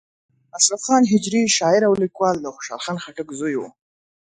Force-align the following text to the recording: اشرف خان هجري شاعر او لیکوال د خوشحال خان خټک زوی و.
اشرف 0.57 0.81
خان 0.87 1.03
هجري 1.11 1.41
شاعر 1.57 1.81
او 1.87 1.93
لیکوال 2.03 2.35
د 2.41 2.45
خوشحال 2.55 2.79
خان 2.85 2.97
خټک 3.03 3.27
زوی 3.39 3.55
و. 3.57 3.61